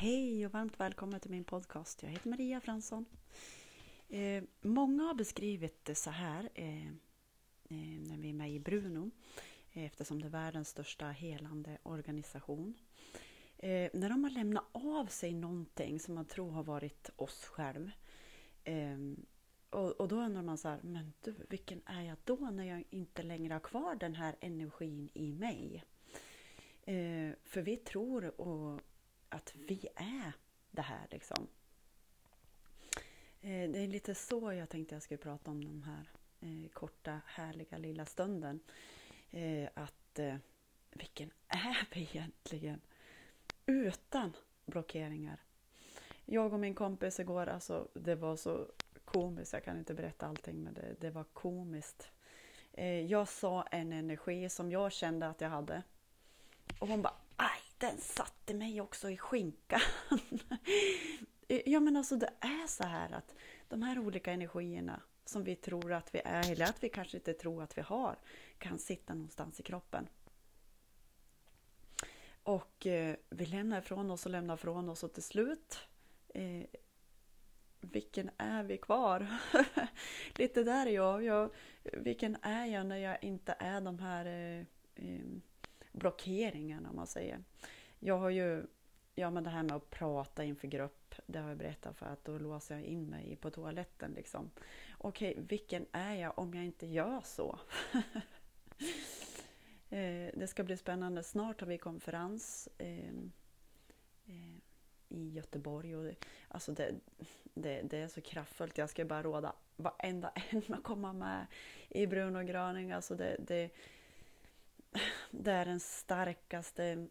Hej 0.00 0.46
och 0.46 0.52
varmt 0.52 0.80
välkommen 0.80 1.20
till 1.20 1.30
min 1.30 1.44
podcast. 1.44 2.02
Jag 2.02 2.10
heter 2.10 2.28
Maria 2.28 2.60
Fransson. 2.60 3.04
Eh, 4.08 4.42
många 4.60 5.02
har 5.02 5.14
beskrivit 5.14 5.84
det 5.84 5.94
så 5.94 6.10
här 6.10 6.48
eh, 6.54 6.86
eh, 6.86 8.00
när 8.08 8.16
vi 8.16 8.28
är 8.28 8.34
med 8.34 8.50
i 8.50 8.60
Bruno 8.60 9.10
eh, 9.72 9.84
eftersom 9.84 10.20
det 10.20 10.28
är 10.28 10.30
världens 10.30 10.68
största 10.68 11.06
helande 11.06 11.78
organisation. 11.82 12.74
Eh, 13.58 13.90
när 13.92 14.08
de 14.08 14.24
har 14.24 14.30
lämnat 14.30 14.64
av 14.72 15.06
sig 15.06 15.34
någonting 15.34 16.00
som 16.00 16.14
man 16.14 16.26
tror 16.26 16.50
har 16.50 16.64
varit 16.64 17.10
oss 17.16 17.44
själv 17.44 17.90
eh, 18.64 18.98
och, 19.70 19.90
och, 19.90 20.08
då 20.08 20.16
undrar 20.16 20.42
man 20.42 20.58
så 20.58 20.68
här, 20.68 20.80
men 20.82 21.12
du, 21.20 21.34
vilken 21.48 21.82
är 21.86 22.02
jag 22.02 22.16
då 22.24 22.36
när 22.36 22.64
jag 22.64 22.84
inte 22.90 23.22
längre 23.22 23.52
har 23.52 23.60
kvar 23.60 23.94
den 23.94 24.14
här 24.14 24.36
energin 24.40 25.10
i 25.14 25.32
mig? 25.32 25.84
Eh, 26.82 27.30
för 27.44 27.62
vi 27.62 27.76
tror 27.76 28.40
och 28.40 28.80
att 29.30 29.54
vi 29.54 29.88
är 29.96 30.32
det 30.70 30.82
här 30.82 31.06
liksom. 31.10 31.46
Eh, 33.40 33.70
det 33.70 33.78
är 33.78 33.86
lite 33.86 34.14
så 34.14 34.52
jag 34.52 34.68
tänkte 34.68 34.94
jag 34.94 35.02
skulle 35.02 35.18
prata 35.18 35.50
om 35.50 35.64
den 35.64 35.82
här 35.82 36.08
eh, 36.40 36.70
korta 36.70 37.20
härliga 37.26 37.78
lilla 37.78 38.06
stunden. 38.06 38.60
Eh, 39.30 39.68
att 39.74 40.18
eh, 40.18 40.36
vilken 40.90 41.30
är 41.48 41.88
vi 41.94 42.00
egentligen? 42.00 42.80
Utan 43.66 44.32
blockeringar. 44.66 45.40
Jag 46.24 46.52
och 46.52 46.60
min 46.60 46.74
kompis 46.74 47.20
igår, 47.20 47.46
alltså 47.46 47.88
det 47.94 48.14
var 48.14 48.36
så 48.36 48.66
komiskt, 49.04 49.52
jag 49.52 49.64
kan 49.64 49.78
inte 49.78 49.94
berätta 49.94 50.26
allting 50.26 50.62
men 50.62 50.74
det, 50.74 50.94
det 51.00 51.10
var 51.10 51.24
komiskt. 51.24 52.10
Eh, 52.72 53.00
jag 53.00 53.28
sa 53.28 53.62
en 53.62 53.92
energi 53.92 54.48
som 54.48 54.70
jag 54.70 54.92
kände 54.92 55.28
att 55.28 55.40
jag 55.40 55.48
hade. 55.48 55.82
Och 56.78 56.88
hon 56.88 57.02
bara 57.02 57.14
den 57.80 57.98
satte 57.98 58.54
mig 58.54 58.80
också 58.80 59.10
i 59.10 59.16
skinkan. 59.16 59.80
ja 61.64 61.80
men 61.80 61.96
alltså 61.96 62.16
det 62.16 62.32
är 62.40 62.66
så 62.66 62.84
här 62.84 63.12
att 63.12 63.34
de 63.68 63.82
här 63.82 63.98
olika 63.98 64.32
energierna 64.32 65.00
som 65.24 65.44
vi 65.44 65.56
tror 65.56 65.92
att 65.92 66.14
vi 66.14 66.20
är, 66.24 66.52
eller 66.52 66.64
att 66.64 66.84
vi 66.84 66.88
kanske 66.88 67.16
inte 67.16 67.32
tror 67.32 67.62
att 67.62 67.78
vi 67.78 67.82
har, 67.82 68.16
kan 68.58 68.78
sitta 68.78 69.14
någonstans 69.14 69.60
i 69.60 69.62
kroppen. 69.62 70.08
Och 72.42 72.86
eh, 72.86 73.16
vi 73.30 73.46
lämnar 73.46 73.78
ifrån 73.78 74.10
oss 74.10 74.26
och 74.26 74.32
lämnar 74.32 74.54
ifrån 74.54 74.88
oss 74.88 75.04
och 75.04 75.12
till 75.12 75.22
slut, 75.22 75.78
eh, 76.28 76.66
vilken 77.80 78.30
är 78.36 78.62
vi 78.62 78.78
kvar? 78.78 79.26
Lite 80.34 80.62
där 80.62 80.86
är 80.86 80.90
jag. 80.90 81.24
jag. 81.24 81.50
Vilken 81.82 82.36
är 82.42 82.66
jag 82.66 82.86
när 82.86 82.96
jag 82.96 83.24
inte 83.24 83.56
är 83.58 83.80
de 83.80 83.98
här 83.98 84.26
eh, 84.26 84.64
eh 84.94 85.40
blockeringarna 85.92 86.90
om 86.90 86.96
man 86.96 87.06
säger. 87.06 87.44
Jag 87.98 88.18
har 88.18 88.30
ju, 88.30 88.66
ja 89.14 89.30
men 89.30 89.44
det 89.44 89.50
här 89.50 89.62
med 89.62 89.76
att 89.76 89.90
prata 89.90 90.44
inför 90.44 90.68
grupp, 90.68 91.14
det 91.26 91.38
har 91.38 91.48
jag 91.48 91.58
berättat 91.58 91.96
för 91.96 92.06
att 92.06 92.24
då 92.24 92.38
låser 92.38 92.74
jag 92.74 92.84
in 92.84 93.06
mig 93.06 93.36
på 93.36 93.50
toaletten 93.50 94.12
liksom. 94.16 94.50
Okej, 94.98 95.34
vilken 95.48 95.86
är 95.92 96.14
jag 96.14 96.38
om 96.38 96.54
jag 96.54 96.64
inte 96.64 96.86
gör 96.86 97.20
så? 97.24 97.58
Eh, 99.92 100.30
det 100.34 100.46
ska 100.46 100.64
bli 100.64 100.76
spännande. 100.76 101.22
Snart 101.22 101.60
har 101.60 101.68
vi 101.68 101.78
konferens 101.78 102.68
ehm, 102.78 103.32
eh, 104.26 104.60
i 105.08 105.30
Göteborg. 105.30 105.96
Och 105.96 106.04
det, 106.04 106.14
alltså 106.48 106.72
det, 106.72 106.94
det, 107.54 107.82
det, 107.82 107.98
är 107.98 108.08
så 108.08 108.20
kraftfullt. 108.20 108.78
Jag 108.78 108.90
ska 108.90 109.04
bara 109.04 109.22
råda 109.22 109.52
varenda 109.76 110.32
en 110.50 110.74
att 110.74 110.82
komma 110.82 111.12
med 111.12 111.46
i 111.88 112.06
Bruno 112.06 112.42
Gröning. 112.42 112.92
Alltså 112.92 113.14
det, 113.14 113.36
det, 113.38 113.70
det 115.30 115.52
är 115.52 115.64
den 115.64 115.80
starkaste, 115.80 117.06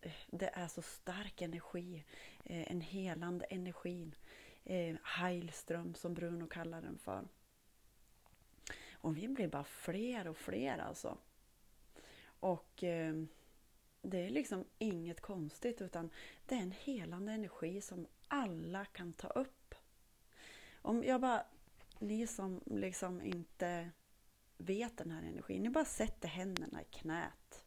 eh, 0.00 0.12
det 0.26 0.50
är 0.54 0.68
så 0.68 0.82
stark 0.82 1.42
energi, 1.42 2.04
eh, 2.44 2.72
en 2.72 2.80
helande 2.80 3.44
energi. 3.44 4.12
Eh, 4.64 4.96
Heilström 5.02 5.94
som 5.94 6.14
Bruno 6.14 6.46
kallar 6.46 6.82
den 6.82 6.98
för. 6.98 7.28
Och 8.92 9.16
vi 9.16 9.28
blir 9.28 9.48
bara 9.48 9.64
fler 9.64 10.28
och 10.28 10.36
fler 10.36 10.78
alltså. 10.78 11.18
Och 12.40 12.84
eh, 12.84 13.14
det 14.02 14.18
är 14.18 14.30
liksom 14.30 14.64
inget 14.78 15.20
konstigt 15.20 15.80
utan 15.80 16.10
det 16.46 16.54
är 16.54 16.62
en 16.62 16.74
helande 16.78 17.32
energi 17.32 17.80
som 17.80 18.06
alla 18.28 18.84
kan 18.84 19.12
ta 19.12 19.28
upp. 19.28 19.74
Om 20.82 21.04
jag 21.04 21.20
bara, 21.20 21.44
ni 21.98 22.26
som 22.26 22.60
liksom 22.66 23.22
inte 23.22 23.90
vet 24.58 24.96
den 24.96 25.10
här 25.10 25.22
energin. 25.22 25.62
Ni 25.62 25.70
bara 25.70 25.84
sätter 25.84 26.28
händerna 26.28 26.82
i 26.82 26.84
knät. 26.84 27.64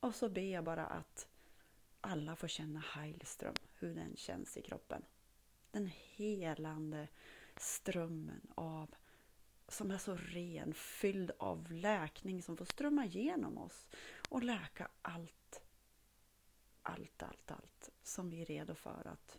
Och 0.00 0.14
så 0.14 0.28
ber 0.28 0.52
jag 0.52 0.64
bara 0.64 0.86
att 0.86 1.28
alla 2.00 2.36
får 2.36 2.48
känna 2.48 2.80
Heilström, 2.80 3.54
hur 3.74 3.94
den 3.94 4.16
känns 4.16 4.56
i 4.56 4.62
kroppen. 4.62 5.04
Den 5.70 5.86
helande 5.86 7.08
strömmen 7.56 8.52
av 8.54 8.94
som 9.68 9.90
är 9.90 9.98
så 9.98 10.16
ren, 10.16 10.74
fylld 10.74 11.30
av 11.38 11.72
läkning 11.72 12.42
som 12.42 12.56
får 12.56 12.64
strömma 12.64 13.04
igenom 13.04 13.58
oss 13.58 13.86
och 14.28 14.42
läka 14.42 14.88
allt, 15.02 15.62
allt, 16.82 17.22
allt, 17.22 17.50
allt 17.50 17.90
som 18.02 18.30
vi 18.30 18.42
är 18.42 18.46
redo 18.46 18.74
för 18.74 19.06
att 19.06 19.38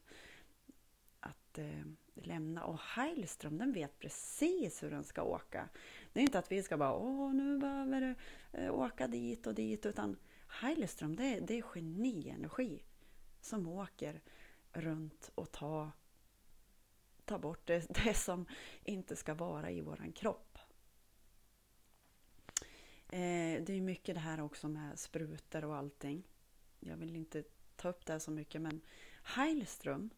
att 1.55 1.59
eh, 1.59 2.23
lämna. 2.23 2.63
Och 2.63 2.79
Heilström 2.79 3.57
den 3.57 3.71
vet 3.71 3.99
precis 3.99 4.83
hur 4.83 4.91
den 4.91 5.03
ska 5.03 5.23
åka. 5.23 5.69
Det 6.13 6.19
är 6.19 6.23
inte 6.23 6.39
att 6.39 6.51
vi 6.51 6.63
ska 6.63 6.77
bara 6.77 6.93
åh 6.93 7.33
nu 7.33 7.57
behöver 7.59 8.01
du 8.01 8.15
eh, 8.59 8.73
åka 8.73 9.07
dit 9.07 9.47
och 9.47 9.55
dit 9.55 9.85
utan 9.85 10.17
Heilström 10.47 11.15
det, 11.15 11.39
det 11.39 11.57
är 11.57 11.61
genienergi 11.61 12.83
som 13.41 13.67
åker 13.67 14.21
runt 14.73 15.31
och 15.35 15.51
tar, 15.51 15.91
ta 17.25 17.39
bort 17.39 17.67
det, 17.67 17.87
det 18.05 18.13
som 18.13 18.45
inte 18.83 19.15
ska 19.15 19.33
vara 19.33 19.71
i 19.71 19.81
våran 19.81 20.11
kropp. 20.11 20.57
Eh, 23.07 23.63
det 23.63 23.73
är 23.73 23.81
mycket 23.81 24.15
det 24.15 24.21
här 24.21 24.41
också 24.41 24.67
med 24.67 24.99
sprutor 24.99 25.65
och 25.65 25.75
allting. 25.75 26.23
Jag 26.79 26.97
vill 26.97 27.15
inte 27.15 27.43
ta 27.75 27.89
upp 27.89 28.05
det 28.05 28.19
så 28.19 28.31
mycket 28.31 28.61
men 28.61 28.81
Heilström 29.23 30.09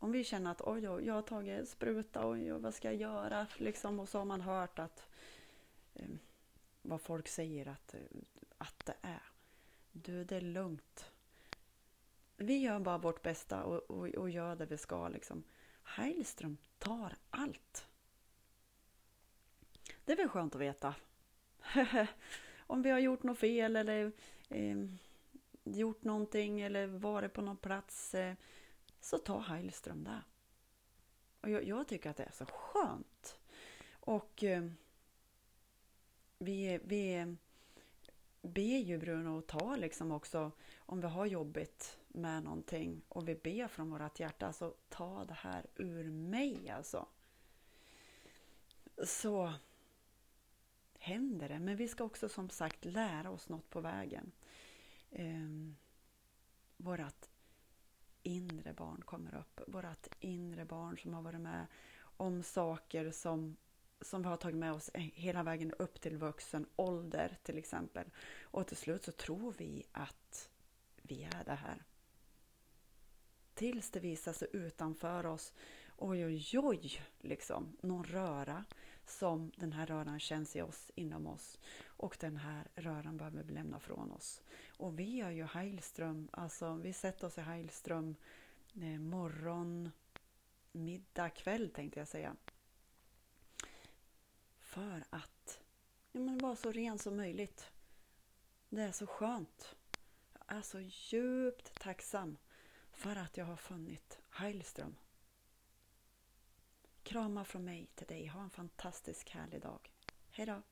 om 0.00 0.12
vi 0.12 0.24
känner 0.24 0.50
att 0.50 0.60
oj, 0.60 0.88
oj 0.88 1.06
jag 1.06 1.14
har 1.14 1.22
tagit 1.22 1.68
spruta, 1.68 2.28
oj, 2.28 2.52
oj 2.52 2.60
vad 2.60 2.74
ska 2.74 2.88
jag 2.88 3.00
göra? 3.00 3.46
Liksom, 3.56 4.00
och 4.00 4.08
så 4.08 4.18
har 4.18 4.24
man 4.24 4.40
hört 4.40 4.78
att 4.78 5.06
eh, 5.94 6.08
vad 6.82 7.00
folk 7.00 7.28
säger 7.28 7.68
att, 7.68 7.94
eh, 7.94 8.00
att 8.58 8.86
det 8.86 8.94
är. 9.02 9.22
Du, 9.92 10.24
det 10.24 10.36
är 10.36 10.40
lugnt. 10.40 11.12
Vi 12.36 12.58
gör 12.58 12.78
bara 12.78 12.98
vårt 12.98 13.22
bästa 13.22 13.62
och, 13.62 13.90
och, 13.90 14.08
och 14.08 14.30
gör 14.30 14.56
det 14.56 14.66
vi 14.66 14.78
ska. 14.78 15.08
Liksom. 15.08 15.42
Heilström 15.82 16.56
tar 16.78 17.16
allt. 17.30 17.86
Det 20.04 20.12
är 20.12 20.16
väl 20.16 20.28
skönt 20.28 20.54
att 20.54 20.60
veta. 20.60 20.94
Om 22.58 22.82
vi 22.82 22.90
har 22.90 22.98
gjort 22.98 23.22
något 23.22 23.38
fel 23.38 23.76
eller 23.76 24.12
eh, 24.48 24.76
gjort 25.64 26.04
någonting 26.04 26.60
eller 26.60 26.86
varit 26.86 27.32
på 27.32 27.42
någon 27.42 27.56
plats 27.56 28.14
eh, 28.14 28.34
så 29.00 29.18
ta 29.18 29.38
Heilström 29.38 30.04
där. 30.04 30.22
Och 31.40 31.50
jag, 31.50 31.64
jag, 31.64 31.88
tycker 31.88 32.10
att 32.10 32.16
det 32.16 32.24
är 32.24 32.32
så 32.32 32.44
skönt. 32.44 33.38
Och 33.92 34.44
eh, 34.44 34.70
vi, 36.38 36.80
vi 36.84 37.36
ber 38.42 38.78
ju 38.78 38.98
Bruno 38.98 39.38
att 39.38 39.46
ta 39.46 39.76
liksom 39.76 40.12
också, 40.12 40.52
om 40.78 41.00
vi 41.00 41.06
har 41.06 41.26
jobbigt 41.26 41.98
med 42.08 42.42
någonting 42.42 43.02
och 43.08 43.28
vi 43.28 43.34
ber 43.34 43.68
från 43.68 43.90
vårt 43.90 44.20
hjärta, 44.20 44.52
så 44.52 44.74
ta 44.88 45.24
det 45.24 45.34
här 45.34 45.66
ur 45.76 46.10
mig 46.10 46.70
alltså. 46.70 47.06
Så 49.04 49.52
händer 50.98 51.48
det. 51.48 51.58
Men 51.58 51.76
vi 51.76 51.88
ska 51.88 52.04
också 52.04 52.28
som 52.28 52.50
sagt 52.50 52.84
lära 52.84 53.30
oss 53.30 53.48
något 53.48 53.70
på 53.70 53.80
vägen. 53.80 54.32
Eh, 55.10 55.48
vårat 56.76 57.30
inre 58.22 58.72
barn 58.72 59.02
kommer 59.02 59.34
upp. 59.34 59.60
Vårt 59.66 60.06
inre 60.20 60.64
barn 60.64 60.98
som 60.98 61.14
har 61.14 61.22
varit 61.22 61.40
med 61.40 61.66
om 62.16 62.42
saker 62.42 63.10
som, 63.10 63.56
som 64.00 64.22
vi 64.22 64.28
har 64.28 64.36
tagit 64.36 64.56
med 64.56 64.72
oss 64.72 64.90
hela 64.94 65.42
vägen 65.42 65.74
upp 65.78 66.00
till 66.00 66.16
vuxen 66.16 66.66
ålder 66.76 67.38
till 67.42 67.58
exempel. 67.58 68.10
Och 68.42 68.66
till 68.66 68.76
slut 68.76 69.04
så 69.04 69.12
tror 69.12 69.54
vi 69.58 69.84
att 69.92 70.48
vi 71.02 71.22
är 71.22 71.44
det 71.44 71.54
här. 71.54 71.84
Tills 73.54 73.90
det 73.90 74.00
visar 74.00 74.32
sig 74.32 74.48
utanför 74.52 75.26
oss, 75.26 75.52
oj 75.96 76.24
oj 76.26 76.58
oj, 76.58 77.02
liksom, 77.20 77.76
någon 77.80 78.04
röra 78.04 78.64
som 79.10 79.52
den 79.56 79.72
här 79.72 79.86
röran 79.86 80.20
känns 80.20 80.56
i 80.56 80.62
oss, 80.62 80.90
inom 80.94 81.26
oss. 81.26 81.58
Och 81.86 82.16
den 82.20 82.36
här 82.36 82.68
röran 82.74 83.16
behöver 83.16 83.42
vi 83.42 83.52
lämna 83.52 83.80
från 83.80 84.12
oss. 84.12 84.42
Och 84.76 84.98
vi 84.98 85.16
gör 85.16 85.30
ju 85.30 85.44
Heilström, 85.44 86.28
alltså 86.32 86.74
vi 86.74 86.92
sätter 86.92 87.26
oss 87.26 87.38
i 87.38 87.40
Heilström 87.40 88.16
eh, 88.74 88.98
morgon, 88.98 89.90
middag, 90.72 91.30
kväll 91.30 91.70
tänkte 91.70 91.98
jag 91.98 92.08
säga. 92.08 92.36
För 94.58 95.04
att 95.10 95.60
ja, 96.12 96.20
men 96.20 96.38
vara 96.38 96.56
så 96.56 96.72
ren 96.72 96.98
som 96.98 97.16
möjligt. 97.16 97.70
Det 98.68 98.82
är 98.82 98.92
så 98.92 99.06
skönt. 99.06 99.76
Jag 100.48 100.58
är 100.58 100.62
så 100.62 100.80
djupt 100.80 101.80
tacksam 101.80 102.36
för 102.92 103.16
att 103.16 103.36
jag 103.36 103.44
har 103.44 103.56
funnit 103.56 104.18
Heilström. 104.30 104.96
Kramar 107.10 107.44
från 107.44 107.64
mig 107.64 107.88
till 107.94 108.06
dig. 108.06 108.26
Ha 108.26 108.42
en 108.42 108.50
fantastisk 108.50 109.30
härlig 109.30 109.60
dag. 109.60 109.90
Hejdå! 110.30 110.62